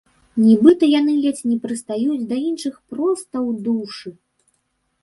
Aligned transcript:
Нібыта 0.43 0.89
яны 0.99 1.13
ледзь 1.25 1.43
не 1.51 1.57
прыстаюць 1.65 2.27
да 2.33 2.41
іншых 2.49 2.75
проста 2.95 3.35
ў 3.49 3.65
д 3.69 3.77
у 3.87 3.97
шы. 4.01 4.09